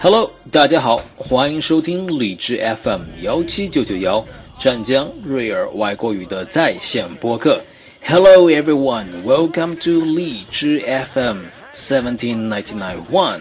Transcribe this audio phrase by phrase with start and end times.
[0.00, 4.24] Hello，大家好，欢迎收听荔枝 FM 幺七九九幺
[4.58, 7.60] 湛江瑞尔外国语的在线播客。
[8.04, 10.80] Hello everyone, welcome to 荔枝
[11.12, 11.38] FM
[11.74, 13.40] 17991.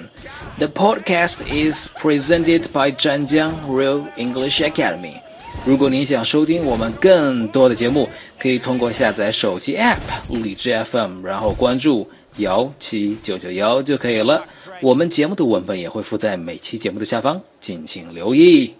[0.57, 5.19] The podcast is presented by 湛江 Real English Academy.
[5.65, 9.97] 如果您想收听我们更多的节目，可以通过下载手机 App
[10.29, 12.09] 荔枝 FM，然后关注
[12.40, 14.44] 幺七九九幺就可以了。
[14.82, 18.74] 我们节目的文本也会附在每期节目的下方，敬请留意。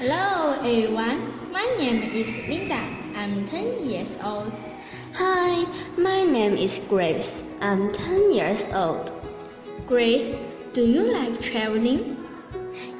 [0.00, 1.18] Hello everyone,
[1.52, 2.80] my name is Linda.
[3.14, 4.52] I'm 10 years old.
[5.14, 7.28] Hi, my name is Grace.
[7.60, 9.10] I'm 10 years old.
[9.88, 10.36] Grace,
[10.74, 12.18] do you like traveling?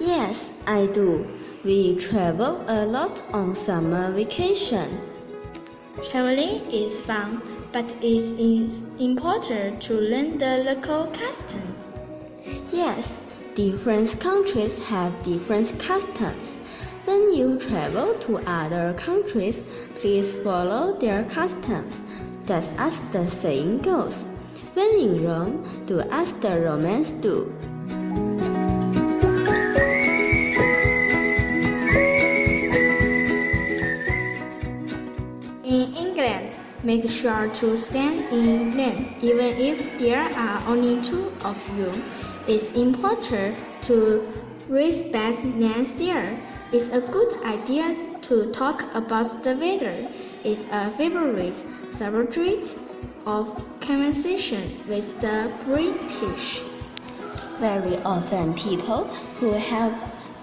[0.00, 1.26] Yes, I do.
[1.62, 4.98] We travel a lot on summer vacation.
[6.10, 11.76] Traveling is fun, but it is important to learn the local customs.
[12.72, 13.20] Yes,
[13.54, 16.56] different countries have different customs.
[17.04, 19.62] When you travel to other countries,
[19.98, 22.00] please follow their customs.
[22.46, 24.24] That's as the saying goes.
[24.74, 27.52] When in Rome, do as the Romans do.
[35.64, 41.56] In England, make sure to stand in lane even if there are only two of
[41.76, 41.90] you.
[42.46, 44.26] It's important to
[44.68, 46.38] respect names there.
[46.72, 50.08] It's a good idea to talk about the weather.
[50.44, 51.56] It's a favorite
[51.90, 52.76] subject
[53.28, 56.62] of conversation with the British.
[57.60, 59.04] Very often, people
[59.38, 59.92] who head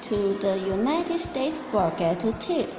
[0.03, 2.69] to the United States forget to tip.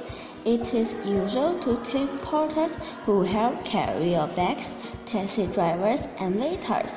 [0.45, 2.71] It is usual to tip porters
[3.03, 4.69] who help carry your bags,
[5.07, 6.89] taxi drivers, and waiters.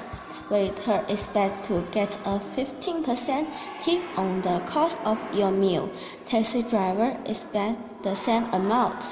[0.49, 3.49] Waiter expect to get a 15%
[3.83, 5.91] tip on the cost of your meal.
[6.27, 9.03] Taxi driver expect the same amount.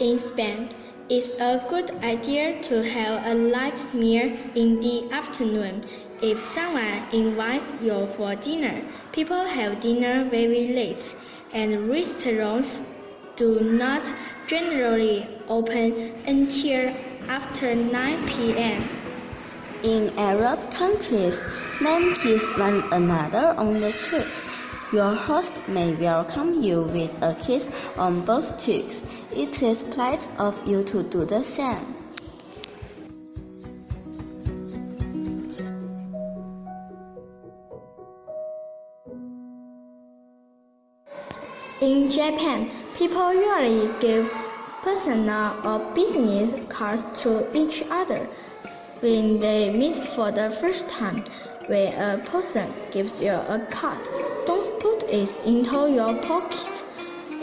[0.00, 0.70] In Spain,
[1.10, 5.84] it's a good idea to have a light meal in the afternoon.
[6.22, 11.14] If someone invites you for dinner, people have dinner very late,
[11.52, 12.78] and restaurants
[13.36, 14.02] do not
[14.46, 15.92] generally open
[16.26, 16.96] until
[17.28, 18.88] after 9 p.m.
[19.82, 21.38] In Arab countries,
[21.82, 24.49] men kiss one another on the cheek.
[24.92, 29.00] Your host may welcome you with a kiss on both cheeks.
[29.30, 31.94] It is polite of you to do the same.
[41.80, 44.28] In Japan, people usually give
[44.82, 48.28] personal or business cards to each other
[48.98, 51.22] when they meet for the first time.
[51.68, 54.00] When a person gives you a card,
[54.44, 54.59] don't
[55.12, 56.84] it into your pocket.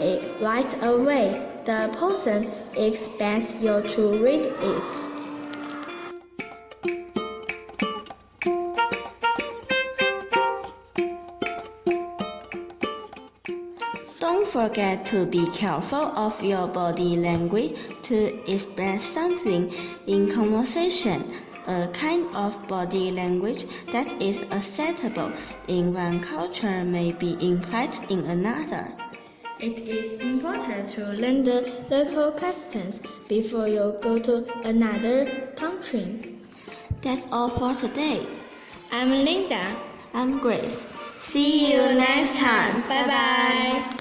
[0.00, 1.44] It right away.
[1.64, 4.90] The person expects you to read it.
[14.20, 19.72] Don't forget to be careful of your body language to express something
[20.06, 21.24] in conversation.
[21.68, 25.30] A kind of body language that is acceptable
[25.66, 28.88] in one culture may be implied in another.
[29.60, 36.38] It is important to learn the local customs before you go to another country.
[37.02, 38.26] That's all for today.
[38.90, 39.76] I'm Linda.
[40.14, 40.86] I'm Grace.
[41.18, 42.80] See you next time.
[42.84, 43.98] Bye bye.